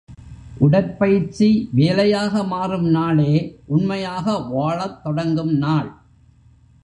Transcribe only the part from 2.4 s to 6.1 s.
மாறும் நாளே உண்மையாக வாழத் தொடங்கும் நாள்.